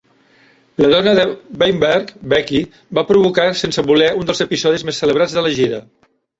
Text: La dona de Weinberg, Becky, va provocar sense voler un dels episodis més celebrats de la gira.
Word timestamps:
La 0.83 0.87
dona 0.93 1.13
de 1.19 1.25
Weinberg, 1.65 2.09
Becky, 2.33 2.63
va 3.01 3.05
provocar 3.11 3.47
sense 3.63 3.87
voler 3.93 4.11
un 4.23 4.29
dels 4.33 4.45
episodis 4.49 4.89
més 4.91 5.05
celebrats 5.07 5.41
de 5.41 5.49
la 5.49 5.57
gira. 5.63 5.87